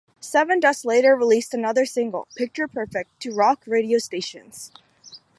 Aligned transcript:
Sevendust 0.19 0.83
later 0.83 1.15
released 1.15 1.53
another 1.53 1.85
single, 1.85 2.27
"Picture 2.35 2.67
Perfect", 2.67 3.11
to 3.21 3.31
rock 3.35 3.61
radio 3.67 3.99
stations. 3.99 4.71